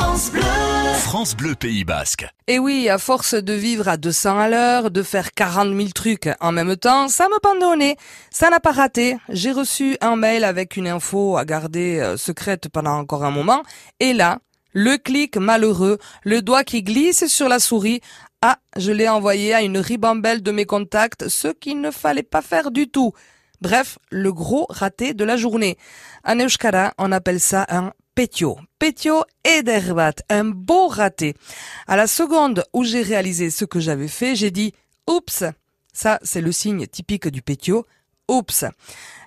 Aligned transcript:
France 0.00 0.30
Bleu. 0.30 0.42
France 1.00 1.36
Bleu 1.36 1.54
Pays 1.56 1.82
Basque. 1.82 2.24
Et 2.46 2.60
oui, 2.60 2.88
à 2.88 2.98
force 2.98 3.34
de 3.34 3.52
vivre 3.52 3.88
à 3.88 3.96
200 3.96 4.38
à 4.38 4.48
l'heure, 4.48 4.92
de 4.92 5.02
faire 5.02 5.32
40 5.32 5.76
000 5.76 5.88
trucs 5.92 6.28
en 6.38 6.52
même 6.52 6.76
temps, 6.76 7.08
ça 7.08 7.26
me 7.26 7.40
pendonnait. 7.40 7.96
Ça 8.30 8.48
n'a 8.48 8.60
pas 8.60 8.70
raté. 8.70 9.16
J'ai 9.28 9.50
reçu 9.50 9.96
un 10.00 10.14
mail 10.14 10.44
avec 10.44 10.76
une 10.76 10.86
info 10.86 11.36
à 11.36 11.44
garder 11.44 11.98
euh, 11.98 12.16
secrète 12.16 12.68
pendant 12.68 12.92
encore 12.92 13.24
un 13.24 13.32
moment. 13.32 13.64
Et 13.98 14.12
là, 14.12 14.38
le 14.72 14.98
clic 14.98 15.36
malheureux, 15.36 15.98
le 16.22 16.42
doigt 16.42 16.62
qui 16.62 16.84
glisse 16.84 17.26
sur 17.26 17.48
la 17.48 17.58
souris. 17.58 18.00
Ah, 18.40 18.58
je 18.76 18.92
l'ai 18.92 19.08
envoyé 19.08 19.52
à 19.52 19.62
une 19.62 19.78
ribambelle 19.78 20.44
de 20.44 20.52
mes 20.52 20.64
contacts, 20.64 21.28
ce 21.28 21.48
qu'il 21.48 21.80
ne 21.80 21.90
fallait 21.90 22.22
pas 22.22 22.40
faire 22.40 22.70
du 22.70 22.88
tout. 22.88 23.14
Bref, 23.60 23.98
le 24.12 24.32
gros 24.32 24.66
raté 24.70 25.12
de 25.12 25.24
la 25.24 25.36
journée. 25.36 25.76
En 26.24 26.38
euskara, 26.38 26.94
on 26.98 27.10
appelle 27.10 27.40
ça 27.40 27.66
un 27.68 27.92
Pétio. 28.18 28.58
Pétio 28.80 29.22
et 29.44 29.62
d'herbat, 29.62 30.14
un 30.28 30.46
beau 30.46 30.88
raté. 30.88 31.36
À 31.86 31.96
la 31.96 32.08
seconde 32.08 32.64
où 32.72 32.82
j'ai 32.82 33.02
réalisé 33.02 33.48
ce 33.48 33.64
que 33.64 33.78
j'avais 33.78 34.08
fait, 34.08 34.34
j'ai 34.34 34.50
dit 34.50 34.74
oups. 35.06 35.44
Ça, 35.92 36.18
c'est 36.24 36.40
le 36.40 36.50
signe 36.50 36.88
typique 36.88 37.28
du 37.28 37.42
pétio. 37.42 37.86
Oups. 38.26 38.64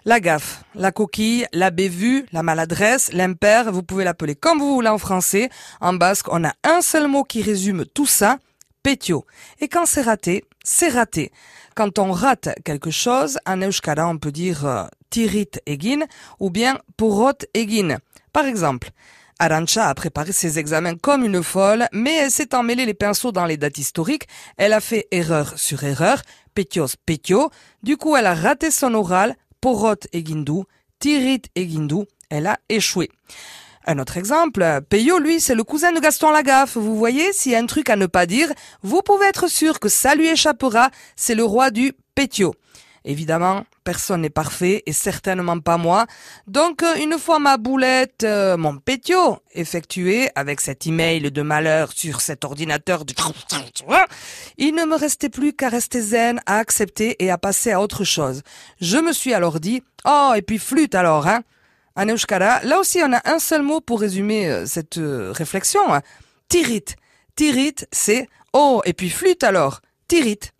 La 0.03 0.19
gaffe, 0.19 0.65
la 0.75 0.91
coquille, 0.91 1.47
la 1.53 1.71
bévue, 1.71 2.25
la 2.33 2.43
maladresse, 2.43 3.13
l'impair, 3.13 3.71
vous 3.71 3.81
pouvez 3.81 4.03
l'appeler 4.03 4.35
comme 4.35 4.59
vous 4.59 4.73
voulez 4.73 4.89
en 4.89 4.97
français. 4.97 5.49
En 5.79 5.93
basque, 5.93 6.27
on 6.29 6.43
a 6.43 6.51
un 6.65 6.81
seul 6.81 7.07
mot 7.07 7.23
qui 7.23 7.41
résume 7.41 7.85
tout 7.85 8.05
ça, 8.05 8.39
pétio. 8.83 9.25
Et 9.61 9.69
quand 9.69 9.85
c'est 9.85 10.01
raté, 10.01 10.43
c'est 10.65 10.89
raté. 10.89 11.31
Quand 11.75 11.97
on 11.97 12.11
rate 12.11 12.49
quelque 12.65 12.91
chose, 12.91 13.39
en 13.45 13.61
euskara, 13.61 14.05
on 14.09 14.17
peut 14.17 14.33
dire 14.33 14.65
euh, 14.65 14.83
tirit 15.09 15.51
egin 15.65 16.07
ou 16.41 16.49
bien 16.49 16.77
pourrot 16.97 17.45
egin. 17.53 17.99
Par 18.33 18.45
exemple, 18.45 18.89
Arancha 19.39 19.87
a 19.87 19.95
préparé 19.95 20.31
ses 20.31 20.59
examens 20.59 20.95
comme 20.95 21.25
une 21.25 21.41
folle, 21.41 21.87
mais 21.91 22.15
elle 22.15 22.31
s'est 22.31 22.53
emmêlée 22.53 22.85
les 22.85 22.93
pinceaux 22.93 23.31
dans 23.31 23.45
les 23.45 23.57
dates 23.57 23.77
historiques. 23.77 24.27
Elle 24.57 24.73
a 24.73 24.79
fait 24.79 25.07
erreur 25.11 25.53
sur 25.57 25.83
erreur, 25.83 26.21
pétios 26.53 26.95
pétio. 27.05 27.49
Du 27.81 27.97
coup, 27.97 28.15
elle 28.15 28.27
a 28.27 28.35
raté 28.35 28.71
son 28.71 28.93
oral, 28.93 29.35
porot 29.59 29.95
et 30.13 30.23
guindou, 30.23 30.65
tirit 30.99 31.41
et 31.55 31.65
guindou. 31.65 32.05
Elle 32.29 32.47
a 32.47 32.59
échoué. 32.69 33.09
Un 33.87 33.97
autre 33.97 34.17
exemple, 34.17 34.63
Peyo, 34.89 35.17
lui, 35.17 35.39
c'est 35.41 35.55
le 35.55 35.63
cousin 35.63 35.91
de 35.91 35.99
Gaston 35.99 36.29
Lagaffe. 36.29 36.77
Vous 36.77 36.95
voyez, 36.95 37.33
s'il 37.33 37.51
y 37.51 37.55
a 37.55 37.59
un 37.59 37.65
truc 37.65 37.89
à 37.89 37.95
ne 37.95 38.05
pas 38.05 38.27
dire, 38.27 38.47
vous 38.83 39.01
pouvez 39.01 39.25
être 39.25 39.49
sûr 39.49 39.79
que 39.79 39.89
ça 39.89 40.13
lui 40.13 40.27
échappera. 40.27 40.91
C'est 41.15 41.33
le 41.33 41.43
roi 41.43 41.71
du 41.71 41.93
pétio. 42.13 42.53
Évidemment, 43.03 43.65
personne 43.83 44.21
n'est 44.21 44.29
parfait 44.29 44.83
et 44.85 44.93
certainement 44.93 45.59
pas 45.59 45.77
moi. 45.77 46.05
Donc, 46.45 46.83
euh, 46.83 46.95
une 47.01 47.17
fois 47.17 47.39
ma 47.39 47.57
boulette, 47.57 48.23
euh, 48.23 48.57
mon 48.57 48.77
pétio, 48.77 49.39
effectué 49.53 50.29
avec 50.35 50.61
cet 50.61 50.85
email 50.85 51.31
de 51.31 51.41
malheur 51.41 51.93
sur 51.93 52.21
cet 52.21 52.45
ordinateur 52.45 53.03
de... 53.03 53.13
Il 54.57 54.75
ne 54.75 54.85
me 54.85 54.95
restait 54.95 55.29
plus 55.29 55.53
qu'à 55.53 55.69
rester 55.69 55.99
zen, 55.99 56.41
à 56.45 56.57
accepter 56.57 57.15
et 57.23 57.31
à 57.31 57.39
passer 57.39 57.71
à 57.71 57.81
autre 57.81 58.03
chose. 58.03 58.43
Je 58.79 58.97
me 58.97 59.13
suis 59.13 59.33
alors 59.33 59.59
dit, 59.59 59.81
oh, 60.05 60.33
et 60.35 60.43
puis 60.43 60.59
flûte 60.59 60.93
alors, 60.93 61.27
hein. 61.27 61.41
En 61.95 62.07
euskara, 62.07 62.63
là 62.63 62.79
aussi 62.79 62.99
on 63.03 63.11
a 63.11 63.21
un 63.29 63.39
seul 63.39 63.63
mot 63.63 63.81
pour 63.81 63.99
résumer 63.99 64.47
euh, 64.47 64.65
cette 64.67 64.99
réflexion. 64.99 65.93
Hein. 65.93 66.01
Tirit. 66.49 66.85
Tirit, 67.35 67.75
c'est, 67.91 68.29
oh, 68.53 68.81
et 68.85 68.93
puis 68.93 69.09
flûte 69.09 69.43
alors. 69.43 69.81
Tirit. 70.07 70.39